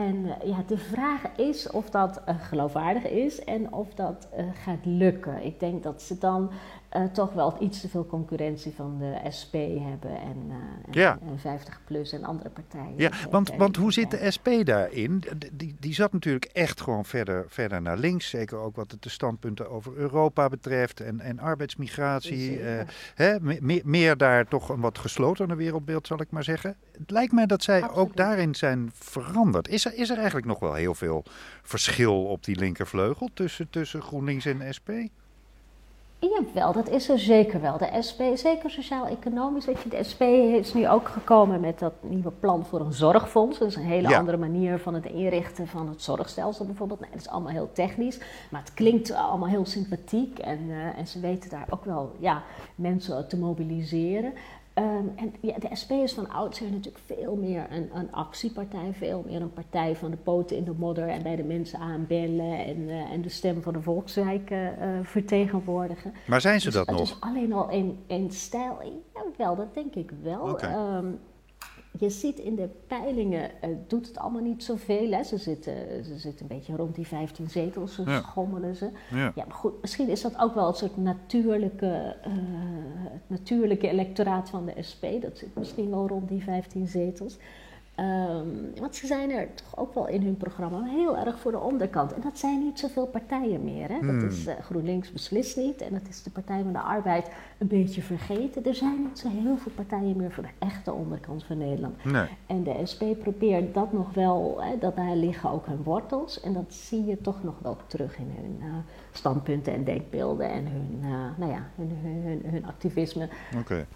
[0.00, 4.44] En eh, ja, de vraag is of dat uh, geloofwaardig is en of dat uh,
[4.64, 5.44] gaat lukken.
[5.44, 6.50] Ik denk dat ze dan
[7.12, 10.52] toch wel iets te veel concurrentie van de SP hebben en,
[10.90, 11.18] ja.
[11.26, 12.94] en 50 plus en andere partijen.
[12.96, 15.22] Ja, want, want hoe zit de SP daarin?
[15.52, 18.28] Die, die zat natuurlijk echt gewoon verder, verder naar links.
[18.28, 22.60] Zeker ook wat de standpunten over Europa betreft en, en arbeidsmigratie.
[23.14, 26.76] hè, meer, meer daar toch een wat geslotener wereldbeeld, zal ik maar zeggen.
[26.98, 29.68] Het lijkt mij dat zij ook daarin zijn veranderd.
[29.68, 31.24] Is is er, eigenlijk nog wel heel veel
[31.62, 34.90] verschil op die linkervleugel tussen, tussen GroenLinks en SP?
[36.28, 37.78] Jawel, dat is er zeker wel.
[37.78, 39.64] De SP, zeker sociaal-economisch.
[39.64, 40.22] Weet je, de SP
[40.60, 43.58] is nu ook gekomen met dat nieuwe plan voor een zorgfonds.
[43.58, 47.00] Dat is een hele andere manier van het inrichten van het zorgstelsel bijvoorbeeld.
[47.00, 48.18] Nee, dat is allemaal heel technisch,
[48.50, 50.38] maar het klinkt allemaal heel sympathiek.
[50.38, 52.42] En, uh, en ze weten daar ook wel ja,
[52.74, 54.32] mensen te mobiliseren.
[54.78, 59.24] Um, en ja, de SP is van oudsher natuurlijk veel meer een, een, actiepartij, veel
[59.26, 62.78] meer een partij van de poten in de modder en bij de mensen aanbellen en,
[62.78, 64.68] uh, en de stem van de volksrijk uh,
[65.02, 66.12] vertegenwoordigen.
[66.26, 66.98] Maar zijn ze dus, dat nog?
[66.98, 70.40] Dus alleen al in, in stijl, ja, wel, dat denk ik wel.
[70.40, 70.96] Okay.
[70.96, 71.18] Um,
[71.98, 75.10] je ziet in de peilingen, uh, doet het allemaal niet zoveel.
[75.10, 75.22] Hè.
[75.22, 78.20] Ze, zitten, ze zitten een beetje rond die 15 zetels, ja.
[78.20, 78.90] schommelen ze.
[79.10, 79.32] Ja.
[79.34, 79.44] ja.
[79.44, 82.34] maar goed, misschien is dat ook wel een soort natuurlijke, uh,
[83.26, 85.04] natuurlijke electoraat van de SP.
[85.20, 87.36] Dat zit misschien wel rond die 15 zetels.
[88.00, 91.58] Um, want ze zijn er toch ook wel in hun programma heel erg voor de
[91.58, 92.14] onderkant.
[92.14, 93.88] En dat zijn niet zoveel partijen meer.
[93.88, 94.00] Hè?
[94.00, 95.80] Dat is uh, GroenLinks beslist niet.
[95.80, 98.64] En dat is de Partij van de Arbeid een beetje vergeten.
[98.64, 102.04] Er zijn niet zo heel veel partijen meer voor de echte onderkant van Nederland.
[102.04, 102.28] Nee.
[102.46, 106.40] En de SP probeert dat nog wel, hè, dat daar liggen ook hun wortels.
[106.40, 108.74] En dat zie je toch nog wel terug in hun uh,
[109.12, 113.28] standpunten en denkbeelden en hun, uh, nou ja, hun, hun, hun, hun activisme.
[113.50, 113.60] Oké.
[113.60, 113.86] Okay.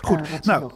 [0.00, 0.70] Goed, nou,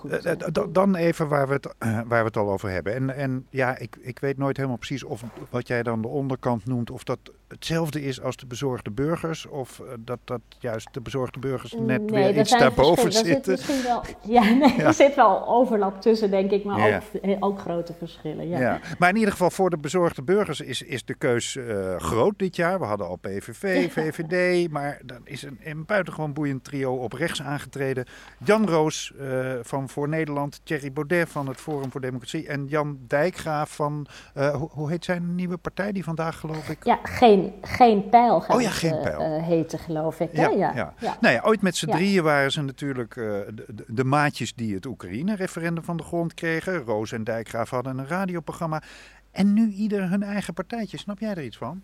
[0.70, 2.94] dan even waar we, het, waar we het al over hebben.
[2.94, 6.66] En, en ja, ik, ik weet nooit helemaal precies of wat jij dan de onderkant
[6.66, 7.18] noemt, of dat
[7.52, 12.10] hetzelfde is als de bezorgde burgers, of uh, dat dat juist de bezorgde burgers net
[12.10, 13.58] nee, weer iets daarboven zitten.
[13.58, 14.84] Zit wel, ja, nee, ja.
[14.84, 17.02] er zit wel overlap tussen, denk ik, maar ja.
[17.22, 18.48] ook, ook, grote verschillen.
[18.48, 18.60] Ja.
[18.60, 18.80] ja.
[18.98, 22.56] Maar in ieder geval voor de bezorgde burgers is, is de keus uh, groot dit
[22.56, 22.78] jaar.
[22.78, 27.42] We hadden al PVV, VVD, maar dan is een, een buitengewoon boeiend trio op rechts
[27.42, 28.04] aangetreden.
[28.44, 32.98] Jan Roos uh, van Voor Nederland, Thierry Baudet van het Forum voor Democratie en Jan
[33.06, 36.84] Dijkgraaf van, hoe, hoe heet zijn nieuwe partij die vandaag geloof ik?
[36.84, 39.20] Ja, geen geen, pijl gaat oh ja, geen pijl.
[39.20, 40.36] Uh, heten, geloof ik.
[40.36, 40.72] Ja, ja.
[40.74, 40.94] ja.
[40.98, 41.16] ja.
[41.20, 44.74] Nou ja, ooit met z'n drieën waren ze natuurlijk uh, de, de, de, maatjes die
[44.74, 46.84] het Oekraïne-referendum van de grond kregen.
[46.84, 48.82] Roos en Dijkgraaf hadden een radioprogramma.
[49.30, 50.98] En nu ieder hun eigen partijtje.
[50.98, 51.82] Snap jij er iets van?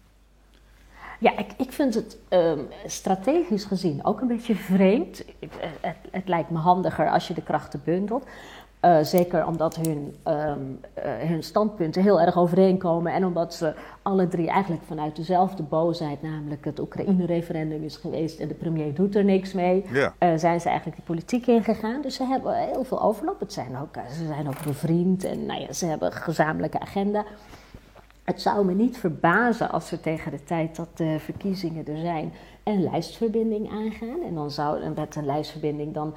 [1.21, 5.25] Ja, ik, ik vind het um, strategisch gezien ook een beetje vreemd.
[5.40, 8.25] Het, het, het, lijkt me handiger als je de krachten bundelt.
[8.84, 14.28] Uh, zeker omdat hun, um, uh, hun standpunten heel erg overeenkomen en omdat ze alle
[14.28, 19.24] drie eigenlijk vanuit dezelfde boosheid, namelijk het Oekraïne-referendum is geweest en de premier doet er
[19.24, 20.14] niks mee, ja.
[20.22, 22.02] uh, zijn ze eigenlijk de politiek ingegaan.
[22.02, 23.40] Dus ze hebben heel veel overlap.
[23.40, 27.24] Het zijn ook, ze zijn ook bevriend en nou ja, ze hebben een gezamenlijke agenda.
[28.24, 32.32] Het zou me niet verbazen als we tegen de tijd dat de verkiezingen er zijn
[32.62, 34.22] een lijstverbinding aangaan.
[34.26, 36.14] En dan zou met een lijstverbinding dan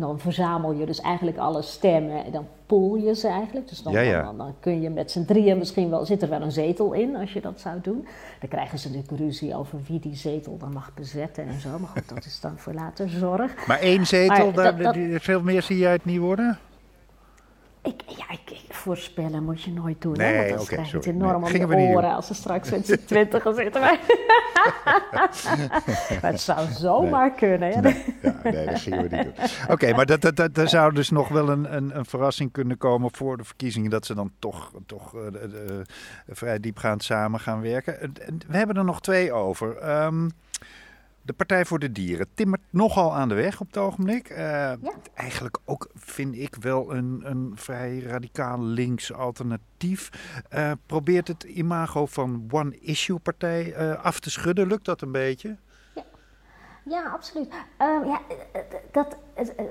[0.00, 3.68] dan verzamel je dus eigenlijk alle stemmen en dan pool je ze eigenlijk.
[3.68, 4.22] Dus dan, ja, ja.
[4.22, 7.16] dan, dan, kun je met z'n drieën misschien wel, zit er wel een zetel in
[7.16, 8.06] als je dat zou doen.
[8.40, 11.78] Dan krijgen ze natuurlijk ruzie over wie die zetel dan mag bezetten en zo.
[11.78, 13.66] Maar goed, dat is dan voor later zorg.
[13.66, 16.58] Maar één zetel, maar, daar, dat, veel meer zie jij het niet worden?
[17.82, 20.12] Ik, ja, ik, ik, voorspellen moet je nooit doen.
[20.12, 22.34] Nee, hè, want dan okay, krijg je het enorm nee, om de oren als ze
[22.34, 23.80] straks met z'n twintigen zitten.
[23.80, 23.98] Maar,
[26.22, 27.38] maar het zou zomaar nee.
[27.38, 27.72] kunnen.
[27.72, 27.80] Hè?
[27.80, 29.44] Nee, ja, nee, dat gingen we niet doen.
[29.62, 32.52] Oké, okay, maar dat, dat, dat, er zou dus nog wel een, een, een, verrassing
[32.52, 33.90] kunnen komen voor de verkiezingen.
[33.90, 35.80] Dat ze dan toch, toch uh, uh, uh,
[36.28, 38.12] vrij diepgaand samen gaan werken.
[38.48, 40.02] We hebben er nog twee over.
[40.04, 40.30] Um,
[41.22, 44.30] de Partij voor de Dieren timmert nogal aan de weg op het ogenblik.
[44.30, 44.76] Uh, ja.
[45.14, 50.10] Eigenlijk ook, vind ik, wel een, een vrij radicaal links alternatief.
[50.54, 54.66] Uh, probeert het imago van One-Issue-partij uh, af te schudden.
[54.66, 55.56] Lukt dat een beetje?
[55.94, 56.04] Ja,
[56.84, 57.48] ja absoluut.
[57.78, 58.20] ja,
[58.92, 59.16] dat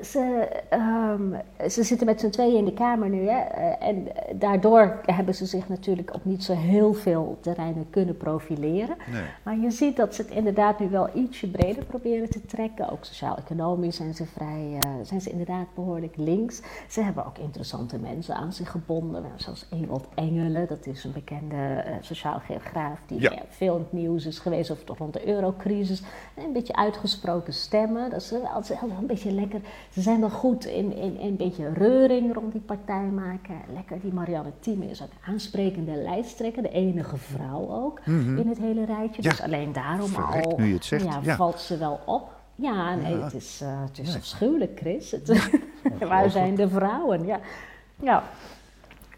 [0.01, 1.33] ze, ehm,
[1.69, 3.27] ze zitten met z'n tweeën in de Kamer nu.
[3.29, 3.39] Hè?
[3.39, 8.95] Eh, en daardoor hebben ze zich natuurlijk op niet zo heel veel terreinen kunnen profileren.
[9.11, 9.23] Nee.
[9.43, 12.89] Maar je ziet dat ze het inderdaad nu wel ietsje breder proberen te trekken.
[12.89, 16.61] Ook sociaal-economisch zijn ze vrij, eh, zijn ze inderdaad behoorlijk links.
[16.89, 19.21] Ze hebben ook interessante mensen aan zich gebonden.
[19.21, 23.31] Nou, Zoals Ewald Engelen, dat is een bekende eh, sociaal geograaf die Ja.
[23.31, 26.01] eh, veel in het nieuws is geweest over rond de eurocrisis.
[26.33, 28.09] En een beetje uitgesproken stemmen.
[28.09, 28.41] Dat is wel
[28.99, 29.50] een beetje lekker.
[29.89, 33.55] Ze zijn wel goed in, in, in een beetje reuring rond die partij maken.
[33.73, 36.61] Lekker, die Marianne Thieme is ook een aansprekende lijsttrekker.
[36.63, 39.23] De enige vrouw ook in het hele rijtje.
[39.23, 39.29] Ja.
[39.29, 41.35] Dus alleen daarom Verrekt, al nu het zegt, Ja, ja.
[41.35, 42.29] valt ze wel op.
[42.55, 43.23] Ja, nee, Ja.
[43.23, 45.11] het is, eh, het is afschuwelijk, Chris.
[45.11, 45.49] Het,
[46.09, 47.25] waar zijn de vrouwen?
[47.25, 47.39] Ja.
[47.99, 48.23] ja.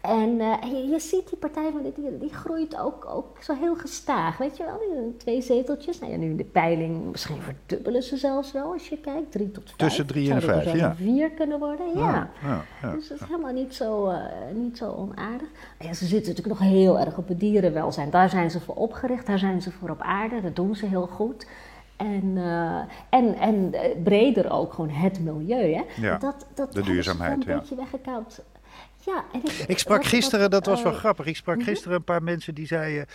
[0.04, 3.42] En eh, en je, je ziet die partij van die, die, die groeit ook, ook
[3.42, 4.36] zo heel gestaag.
[4.36, 5.98] Weet je wel, Die twee zeteltjes.
[5.98, 9.32] Nou ja, nu in de peiling, misschien verdubbelen ze zelfs wel als je kijkt.
[9.32, 9.76] Drie tot vijf.
[9.76, 10.94] Tussen drie en vijf, wel ja.
[10.94, 12.30] Vier kunnen worden, ja.
[12.42, 12.92] ja, ja.
[12.92, 14.18] Dus dat is helemaal niet zo, eh,
[14.54, 15.48] niet zo onaardig.
[15.78, 18.10] Ja, ze zitten natuurlijk nog heel erg op het dierenwelzijn.
[18.10, 20.40] Daar zijn ze voor opgericht, daar zijn ze voor op aarde.
[20.40, 21.46] Dat doen ze heel goed.
[21.96, 25.72] En, eh, en, en eh, breder ook gewoon het milieu.
[25.72, 25.82] Hè?
[25.96, 27.52] Ja, dat, dat de duurzaamheid, ja.
[27.52, 28.42] een beetje weggekauwd.
[29.04, 31.26] Ja, en ik, Ik sprak gisteren, dat was wel eh, grappig.
[31.26, 33.06] Ik sprak gisteren een paar mensen die zeiden.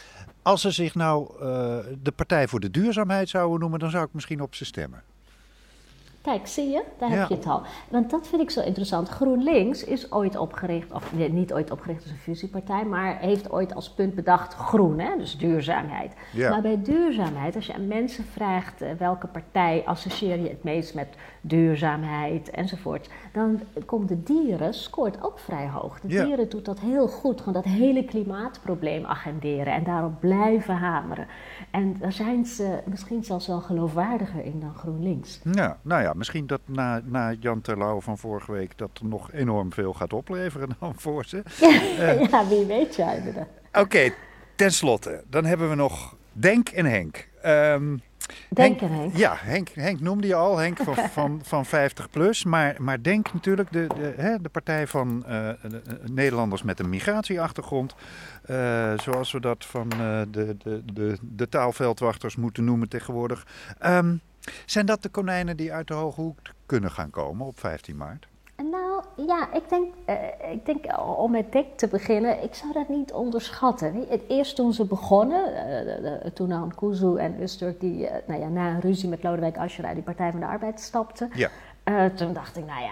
[0.42, 4.14] Als ze zich nou eh, de Partij voor de Duurzaamheid zouden noemen, dan zou ik
[4.14, 5.04] misschien op ze stemmen.
[6.30, 6.84] Kijk, zie je?
[6.98, 7.16] Daar Ja.
[7.16, 7.62] heb je het al.
[7.90, 9.10] Want dat vind ik zo interessant.
[9.10, 13.76] GroenLinks is ooit opgericht, of nee, niet ooit opgericht als een fusiepartij, maar heeft ooit
[13.76, 15.18] als punt bedacht groen, hè?
[15.18, 16.14] dus duurzaamheid.
[16.34, 16.50] Ja.
[16.50, 20.94] Maar bij duurzaamheid, als je aan mensen vraagt eh, welke partij associeer je het meest
[20.96, 21.08] met
[21.42, 26.00] duurzaamheid enzovoort, dan komt de dieren, scoort ook vrij hoog.
[26.00, 26.24] De Ja.
[26.24, 31.28] dieren doet dat heel goed, gewoon dat hele klimaatprobleem agenderen en daarop blijven hameren.
[31.72, 35.40] En daar zijn ze misschien zelfs wel geloofwaardiger in dan GroenLinks.
[35.52, 39.32] Ja, nou ja, misschien dat na, na Jan Terlouw van vorige week dat er nog
[39.32, 41.44] enorm veel gaat opleveren dan voor ze.
[42.32, 43.48] ja, wie weet jij inderdaad.
[43.74, 44.10] Oké,
[44.56, 47.28] tenslotte, dan hebben we nog Denk en Henk.
[47.42, 47.98] Ehm,
[48.50, 49.16] Denk en Henk.
[49.16, 52.44] Ja, Henk, Henk noemde je al, Henk van, van, van 50 plus.
[52.44, 56.80] Maar, maar Denk natuurlijk, de, de, hè, de partij van eh, de- de Nederlanders met
[56.80, 57.96] een migratieachtergrond.
[58.46, 63.48] eh, zoals we dat van eh, de, de, de, de taalveldwachters moeten noemen tegenwoordig.
[63.80, 64.16] Ehm,
[64.66, 68.28] zijn dat de konijnen die uit de Hoge Hoek kunnen gaan komen op 15 maart?
[68.72, 70.16] Nou ja, ik denk, eh,
[70.52, 74.06] ik denk eh, om met Dick te beginnen, ik zou dat niet onderschatten.
[74.10, 75.46] Het eerst toen ze begonnen,
[76.02, 79.86] de- toen aan Kuzu en Usturk, die nou ja, na een ruzie met Lodewijk Asscher
[79.86, 81.30] uit die Partij van de Arbeid stapten.
[81.34, 81.50] Ja.
[81.90, 82.92] Eh, toen dacht ik, nou ja,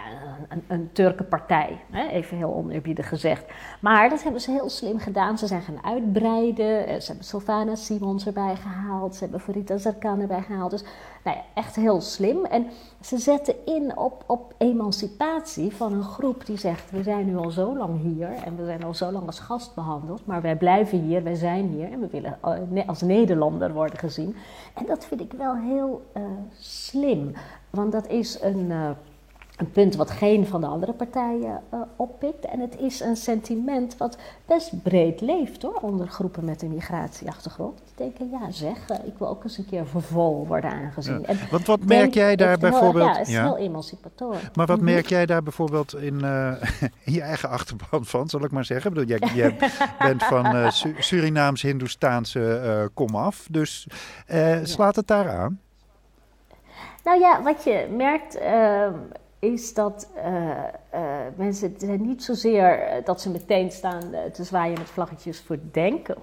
[0.49, 2.07] een, een, Turkenpartij, hè?
[2.07, 3.45] even heel oneerbiedig gezegd.
[3.81, 5.38] Maar dat hebben ze heel slim gedaan.
[5.38, 6.88] Ze zijn gaan uitbreiden.
[6.88, 9.15] Eh, Ze hebben Sylvana Simons erbij gehaald.
[9.15, 10.71] Ze hebben Farita Zarkan erbij gehaald.
[10.71, 10.83] Dus
[11.23, 12.45] nou ja, echt heel slim.
[12.45, 12.67] En
[13.01, 16.91] ze zetten in op, op emancipatie van een groep die zegt...
[16.91, 19.75] we zijn nu al zo lang hier en we zijn al zo lang als gast
[19.75, 20.25] behandeld...
[20.25, 24.36] maar wij blijven hier, wij zijn hier en we willen eh, als Nederlander worden gezien.
[24.73, 26.05] En dat vind ik wel heel
[26.60, 27.33] slim.
[27.69, 28.89] Want dat is een, eh,
[29.58, 32.45] een punt wat geen van de andere partijen eh, oppikt.
[32.45, 37.77] En het is een sentiment wat best breed leeft hoor, onder groepen met een migratieachtergrond.
[37.77, 41.25] Die denken, ja zeg, eh, ik wil ook eens een keer vervol worden aangezien.
[41.25, 43.06] En Want wat denk merk jij daar heel- bijvoorbeeld?
[43.13, 43.43] Ja, het is Ja.
[43.43, 44.41] heel emancipatorisch.
[44.53, 44.86] Maar wat Mhm.
[44.86, 46.21] merk jij daar bijvoorbeeld in,
[47.06, 48.91] in je eigen achterban van, zal ik maar zeggen?
[48.91, 49.56] Ik bedoel, jij, jij
[50.08, 53.88] bent van Su- Surinaams-Hindoestaanse komaf, dus
[54.63, 55.60] slaat het daar aan?
[57.07, 58.93] Nou ja, wat je merkt ehm,
[59.39, 60.57] is dat eh,
[60.89, 65.57] eh, mensen zijn niet zozeer eh, dat ze meteen staan te zwaaien met vlaggetjes voor
[65.71, 66.15] denken.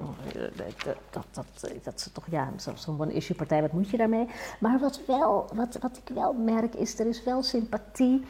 [0.82, 4.26] Dat, dat, dat, dat ze toch, ja, zo- zo'n one-issue partij, wat moet je daarmee?
[4.60, 8.24] Maar wat, wel, wat, wat ik wel merk is, er is wel sympathie.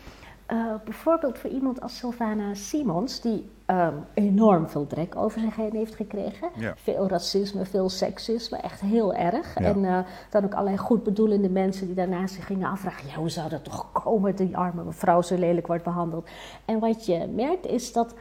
[0.85, 5.95] bijvoorbeeld voor iemand als Sylvana Simons, die ehm, enorm veel drek over zich heen heeft
[5.95, 6.49] gekregen.
[6.57, 6.75] Ja.
[6.77, 9.59] Veel racisme, veel seksisme, echt heel erg.
[9.59, 9.65] Ja.
[9.65, 9.99] En eh,
[10.31, 13.93] dan ook allerlei goedbedoelende mensen die daarna zich gingen afvragen: ja, hoe zou dat toch
[13.93, 16.29] komen, die arme mevrouw zo lelijk wordt behandeld?
[16.65, 18.15] En wat je merkt is dat.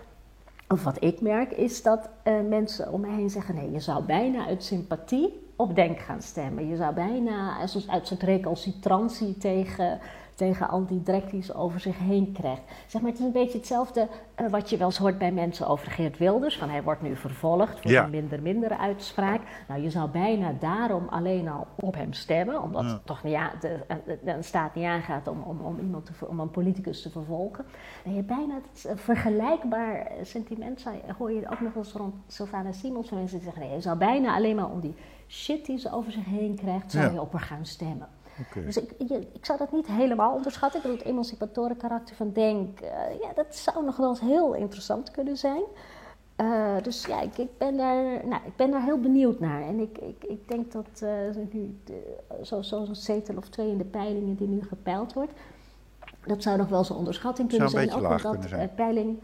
[0.68, 4.04] Of wat ik merk, is dat eh, mensen om me heen zeggen: nee, je zou
[4.04, 6.68] bijna uit sympathie op Denk gaan stemmen.
[6.68, 10.00] Je zou bijna als een- uit soort recalcitrantie tegen,
[10.36, 12.62] tegen al die drek die ze over zich heen krijgt.
[12.88, 15.68] Zeg maar, het is een beetje hetzelfde eh, wat je wel eens hoort bij mensen
[15.68, 16.58] over Geert Wilders.
[16.58, 18.04] Van hij wordt nu vervolgd voor Ja.
[18.04, 19.42] een minder minder uitspraak.
[19.68, 22.62] Nou, je zou bijna daarom alleen al op hem stemmen.
[22.62, 26.40] Omdat toch ja, de, de, de staat niet aangaat om, om, om, iemand te, om
[26.40, 27.66] een politicus te vervolgen.
[28.06, 30.84] En je bijna het een vergelijkbaar eh, sentiment
[31.18, 33.08] hoor je ook nog eens rond Sylvana Simons.
[33.08, 34.96] Van mensen die zeggen, nee, je zou bijna alleen maar om die
[35.28, 37.12] shit die ze over zich heen krijgt, zou Ja.
[37.12, 38.08] je op haar gaan stemmen.
[38.66, 40.78] Dus ik, je- ik zou dat niet helemaal onderschatten.
[40.80, 42.90] Ik bedoel, het emancipatoren karakter van Denk, eh,
[43.22, 45.62] ja, dat zou nog wel eens heel interessant kunnen zijn.
[46.36, 49.62] Eh, dus ja, ik, ik, ben daar, nou, ik ben daar heel benieuwd naar.
[49.62, 51.10] En ik, ik, ik denk dat eh,
[51.52, 55.32] nu de, zo- zo'n zetel of twee in de peilingen die nu gepeild wordt,
[56.26, 58.00] dat zou nog wel eens een onderschatting kunnen Zou een zijn.
[58.02, 58.76] beetje Ook laag omdat kunnen zijn.
[58.76, 59.20] peiling,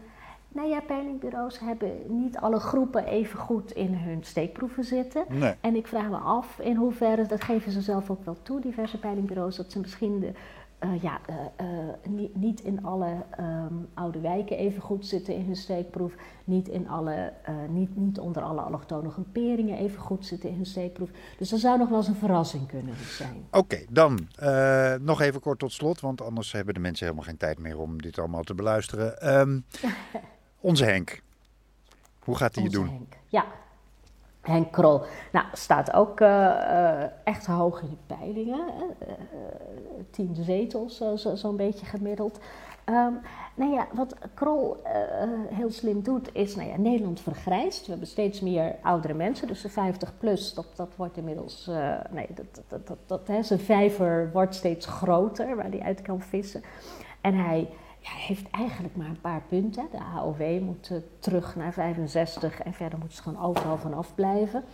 [0.52, 5.24] nou ja, peilingbureaus hebben niet alle groepen even goed in hun steekproeven zitten.
[5.28, 5.54] Nee.
[5.60, 8.98] En ik vraag me af in hoeverre, dat geven ze zelf ook wel toe, diverse
[8.98, 10.32] peilingbureaus, dat ze misschien de,
[10.80, 15.44] eh, ja, eh, eh, niet, niet in alle ehm, oude wijken even goed zitten in
[15.44, 17.32] hun steekproef, niet, in alle,
[17.68, 21.10] niet, niet onder alle allochtone groeperingen even goed zitten in hun steekproef.
[21.38, 23.46] Dus dat zou nog wel eens een verrassing kunnen zijn.
[23.50, 24.28] Oké, dan
[25.00, 28.02] nog even kort tot slot, want anders hebben de mensen helemaal geen tijd meer om
[28.02, 29.20] dit allemaal te beluisteren.
[29.20, 29.60] Ehm,
[30.60, 31.22] onze Henk,
[32.18, 32.88] hoe gaat hij het doen?
[32.88, 33.16] Henk.
[33.28, 33.44] Ja,
[34.40, 35.02] Henk Krol.
[35.32, 38.60] Nou, staat ook eh, eh, echt hoog in de peilingen.
[38.98, 39.08] Eh,
[40.10, 42.38] tien zetels, zo- zo- zo'n beetje gemiddeld.
[42.84, 43.12] Ehm,
[43.54, 44.82] nou ja, wat Krol
[45.50, 47.84] heel slim doet, is nou ja, Nederland vergrijst.
[47.84, 51.70] We hebben steeds meer oudere mensen, dus de 50 plus, dat, dat wordt inmiddels,
[52.10, 56.20] nee, dat, dat, dat, dat, hè, zijn vijver wordt steeds groter, waar hij uit kan
[56.20, 56.62] vissen.
[57.20, 57.68] En hij
[58.00, 59.86] ja, heeft eigenlijk maar een paar punten.
[59.90, 64.64] De AOW moet eh, terug naar 65 en verder moet ze gewoon overal vanaf blijven.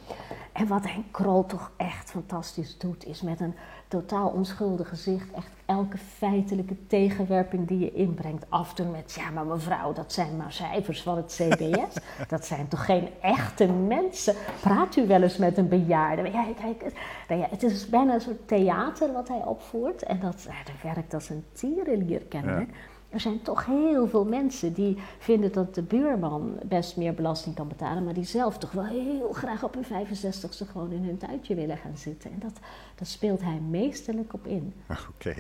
[0.52, 3.54] En wat Henk Krol toch echt fantastisch doet, is met een
[3.88, 9.92] totaal onschuldig gezicht echt elke feitelijke tegenwerping die je inbrengt afdoen met ja, maar mevrouw,
[9.92, 11.96] dat zijn maar cijfers van het CBS.
[12.28, 14.34] dat zijn toch geen echte mensen?
[14.60, 16.30] Praat u wel eens met een bejaarde?
[16.30, 16.94] Ja, kijk, het,
[17.28, 20.94] nou ja, het is bijna een soort theater wat hij opvoert en dat, ja, dat
[20.94, 22.70] werkt als een tierenlier kennelijk.
[23.16, 27.68] Er zijn toch heel veel mensen die vinden dat de buurman best meer belasting kan
[27.68, 31.54] betalen, maar die zelf toch wel heel graag op hun 65ste gewoon in hun tuintje
[31.54, 32.30] willen gaan zitten.
[32.30, 32.52] En dat,
[32.94, 34.74] dat speelt hij meesterlijk op in.
[35.14, 35.34] Oké.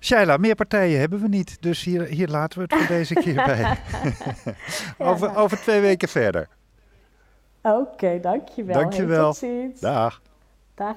[0.00, 3.34] Shaila, meer partijen hebben we niet, dus hier, hier laten we het voor deze keer
[3.34, 3.78] bij.
[5.10, 6.48] over, over twee weken verder.
[7.62, 8.80] Oké, dankjewel.
[8.80, 9.16] Dankjewel.
[9.16, 9.80] Hey, tot ziens.
[9.80, 10.22] Dag.
[10.74, 10.96] Dag.